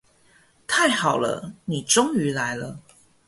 [0.65, 2.79] 太好了，你终于来了。